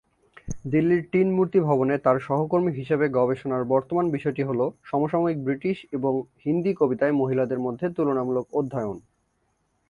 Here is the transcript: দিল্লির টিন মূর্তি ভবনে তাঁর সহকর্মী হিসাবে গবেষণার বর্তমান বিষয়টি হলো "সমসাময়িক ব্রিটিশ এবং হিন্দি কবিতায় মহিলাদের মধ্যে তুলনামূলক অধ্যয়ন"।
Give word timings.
দিল্লির 0.65 1.01
টিন 1.11 1.27
মূর্তি 1.35 1.59
ভবনে 1.61 1.95
তাঁর 1.97 2.17
সহকর্মী 2.19 2.71
হিসাবে 2.71 3.05
গবেষণার 3.09 3.63
বর্তমান 3.65 4.05
বিষয়টি 4.11 4.43
হলো 4.43 4.65
"সমসাময়িক 4.83 5.39
ব্রিটিশ 5.43 5.77
এবং 5.91 6.13
হিন্দি 6.43 6.71
কবিতায় 6.73 7.17
মহিলাদের 7.21 7.59
মধ্যে 7.59 7.85
তুলনামূলক 7.89 8.45
অধ্যয়ন"। 8.53 8.97